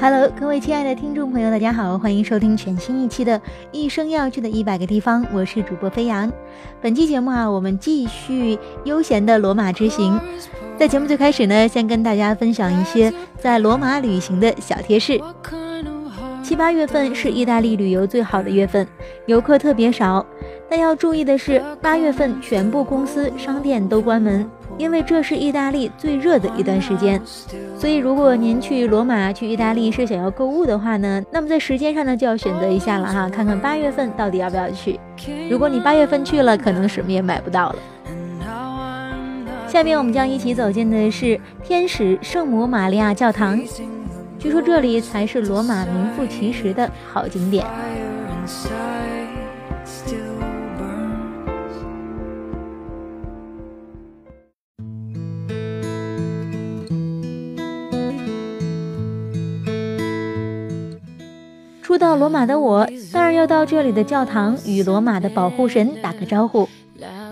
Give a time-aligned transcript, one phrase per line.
[0.00, 3.36] ！Hello，各位亲爱的听众朋友，大家好，欢迎收听全新一期的
[3.72, 6.32] 《一生要去的一百个地方》，我是主播飞扬。
[6.80, 10.18] 本期节目啊，我们继续悠闲的罗马之行。
[10.78, 15.20] 在节目最开始呢，先跟大家分享一些在罗马旅行的小贴士。
[16.44, 18.86] 七八月份是意大利旅游最好的月份，
[19.26, 20.24] 游客特别少。
[20.70, 24.48] 但要注意的是，八月份全部公司商店都关门。
[24.78, 27.20] 因为这是意大利最热的一段时间，
[27.76, 34.98] 所以如果您去罗马、去意大利是想要购物的话呢，那么在时间上呢就要选择一下了哈，看看八月份到底要不要去。
[35.50, 37.76] 如果你八月份去了，可能什么也买不到了。
[39.66, 43.60] 下面我们将一起走进的是天使圣母玛利亚教堂，
[44.38, 47.66] 据说这里才是罗马名副其实的好景点。
[61.88, 66.68] 初到罗马的我，当然要到这里的教堂与罗马的保护神打个招呼，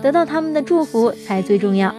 [0.01, 1.93] 得到他们的祝福才最重要。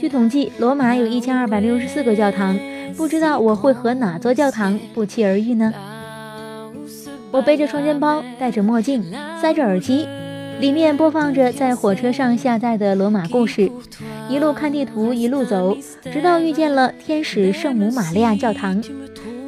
[0.00, 2.58] 据统计，罗马有一千二百六十四个教堂，
[2.96, 5.70] 不知道我会和哪座教堂不期而遇呢？
[7.30, 9.04] 我背着双肩包，戴着墨镜，
[9.42, 10.08] 塞着耳机，
[10.60, 13.70] 里面播放着在火车上下载的罗马故事，
[14.30, 15.76] 一路看地图，一路走，
[16.10, 18.82] 直到遇见了天使圣母玛利亚教堂。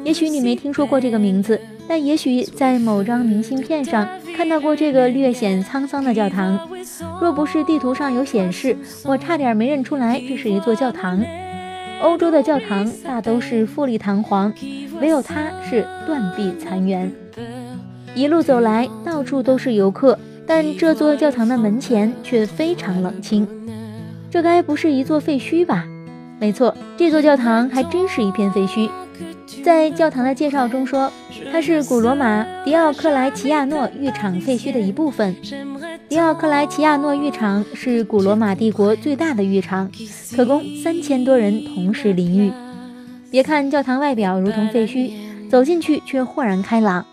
[0.03, 1.59] 也许你没听说过这个名字。
[1.87, 6.59] 但也许在某张明信片上看到过这个略显沧桑的教堂，
[7.21, 11.23] 若不是地图上有显示，我差点没认出来这是一座教堂。
[12.01, 14.51] 欧洲的教堂大都是富丽堂皇，
[14.99, 17.11] 唯有它是断壁残垣。
[18.13, 23.47] 一路走来，到处都是游客，但这座教堂的门前却非常冷清。
[24.29, 25.85] 这该不是一座废墟吧？
[26.39, 28.89] 没错，这座教堂还真是一片废墟。
[29.63, 31.11] 在教堂的介绍中说，
[31.51, 35.35] 它是古罗马迪奥克莱齐亚诺浴场废墟的一部分。
[36.07, 39.91] 迪奥克莱齐亚诺浴场是古罗马帝国最大的浴场，
[40.35, 42.51] 可供三千多人同时淋浴。
[43.31, 45.11] 别看教堂外表如同废墟，
[45.49, 47.05] 走进去却豁然开朗，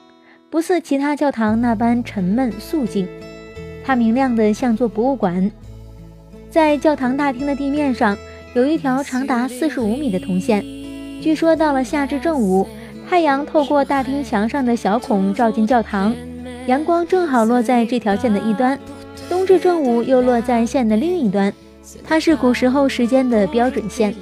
[0.51, 3.09] 不似其他教堂那般沉闷肃静。
[3.85, 5.51] 它明亮的像座博物馆。
[6.51, 8.17] 在教堂大厅的地面上，
[8.55, 10.63] 有一条长达四十五米的铜线。
[11.23, 12.67] 据说到了夏至正午，
[13.09, 16.13] 太阳透过大厅墙上的小孔照进教堂，
[16.67, 18.77] 阳光正好落在这条线的一端；
[19.29, 21.53] 冬至正午又落在线的另一端。
[22.03, 24.13] 它是古时候时间的标准线。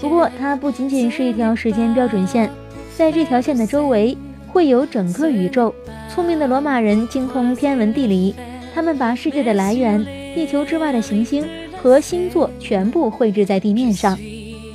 [0.00, 2.48] 不过，它不仅仅是一条时间标准线，
[2.96, 5.74] 在这条线的周围会有整个宇宙。
[6.08, 8.32] 聪明的罗马人精通天文地理，
[8.72, 11.44] 他们把世界的来源、地球之外的行星
[11.82, 14.16] 和星座全部绘制在地面上，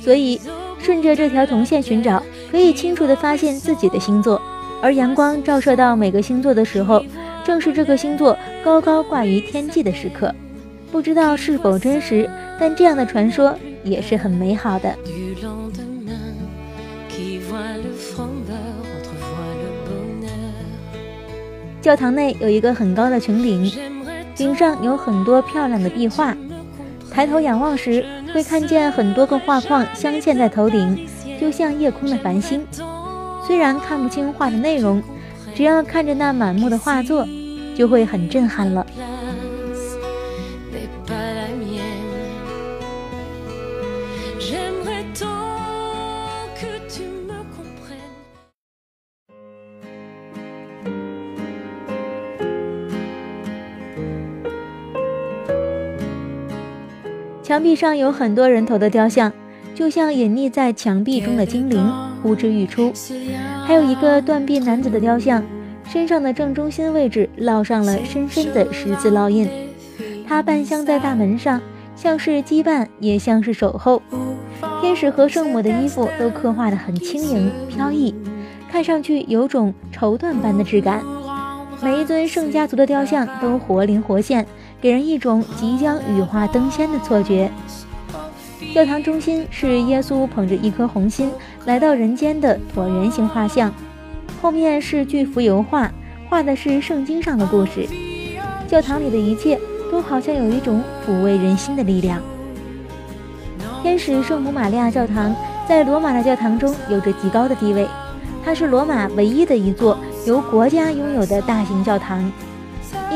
[0.02, 0.38] 所以。
[0.82, 2.20] 顺着这条铜线寻找，
[2.50, 4.42] 可以清楚地发现自己的星座。
[4.82, 7.04] 而阳光照射到每个星座的时候，
[7.44, 10.34] 正是这个星座高高挂于天际的时刻。
[10.90, 12.28] 不知道是否真实，
[12.58, 14.92] 但这样的传说也是很美好的。
[21.80, 23.70] 教堂内有一个很高的穹顶，
[24.34, 26.36] 顶上有很多漂亮的壁画。
[27.10, 31.06] 抬头仰望时，会看见很多个画框镶嵌在头顶，
[31.40, 32.66] 就像夜空的繁星。
[33.46, 35.02] 虽然看不清画的内容，
[35.54, 37.26] 只要看着那满目的画作，
[37.76, 38.86] 就会很震撼了。
[57.42, 59.32] 墙壁上有很多人头的雕像，
[59.74, 61.92] 就像隐匿在墙壁中的精灵，
[62.22, 62.92] 呼之欲出。
[63.66, 65.42] 还有一个断臂男子的雕像，
[65.84, 69.48] 身上的正中心位置烙上了深深的十字烙印。
[70.26, 71.60] 他半镶在大门上，
[71.96, 74.00] 像是羁绊，也像是守候。
[74.80, 78.14] 天使和圣母的衣服都刻画得很轻盈飘逸，
[78.70, 81.02] 看上去有种绸缎般的质感。
[81.82, 84.46] 每一尊圣家族的雕像都活灵活现。
[84.82, 87.48] 给人一种即将羽化登仙的错觉。
[88.74, 91.30] 教堂中心是耶稣捧着一颗红心
[91.66, 93.72] 来到人间的椭圆形画像，
[94.40, 95.88] 后面是巨幅油画，
[96.28, 97.86] 画的是圣经上的故事。
[98.66, 99.56] 教堂里的一切
[99.92, 102.20] 都好像有一种抚慰人心的力量。
[103.84, 105.32] 天使圣母玛利亚教堂
[105.68, 107.86] 在罗马的教堂中有着极高的地位，
[108.44, 109.96] 它是罗马唯一的一座
[110.26, 112.32] 由国家拥有的大型教堂。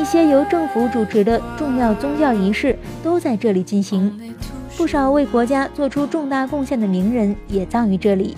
[0.01, 4.13] 一些由政府主持的重要宗教仪式都在这里进行，
[4.77, 8.37] 不少为国家做出重大贡献的名人也葬于这里。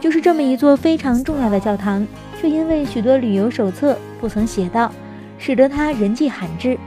[0.00, 2.06] 就是这么一座非常重要的教堂，
[2.40, 4.90] 却因为许多旅游手册不曾写到，
[5.38, 6.78] 使得它人迹罕至。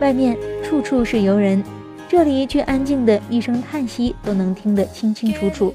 [0.00, 1.62] 外面处处是游人，
[2.08, 5.74] 这里却安静的一声叹息都能听得清清楚楚。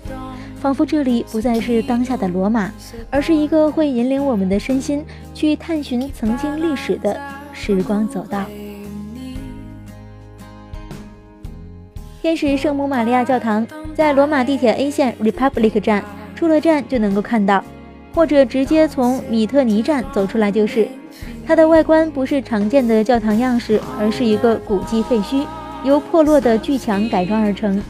[0.59, 2.71] 仿佛这里不再是当下的罗马，
[3.09, 7.19] 而是一个会引领我们的身心去探寻曾经历史的
[7.54, 8.45] 时光走道。
[12.21, 13.65] 天使圣母玛利亚教堂
[13.95, 16.04] 在罗马地铁 A 线 Republic 站，
[16.36, 17.63] 出了站就能够看到，
[18.13, 20.88] 或者直接从米特尼站走出来就是。
[21.45, 25.45] 它的外观不是常见的教堂样式，而是一个古迹废墟，
[25.86, 27.81] 由破落的巨墙改装而成。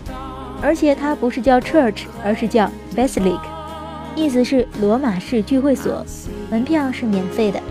[0.62, 3.40] 而且它不是叫 church，而是叫 basilic，
[4.16, 6.06] 意思是罗马式聚会所，
[6.50, 7.62] 门票是免费的。